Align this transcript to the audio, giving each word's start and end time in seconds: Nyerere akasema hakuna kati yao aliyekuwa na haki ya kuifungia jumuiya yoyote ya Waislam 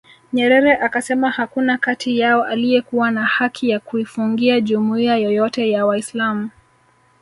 Nyerere 0.33 0.75
akasema 0.77 1.29
hakuna 1.31 1.77
kati 1.77 2.19
yao 2.19 2.43
aliyekuwa 2.43 3.11
na 3.11 3.25
haki 3.25 3.69
ya 3.69 3.79
kuifungia 3.79 4.61
jumuiya 4.61 5.17
yoyote 5.17 5.69
ya 5.71 5.85
Waislam 5.85 6.49